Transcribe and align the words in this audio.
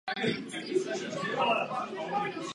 Otec 0.17 0.35
není 0.53 0.79
zřejmě 0.79 1.11
zcela 1.11 1.87
jistý. 2.25 2.41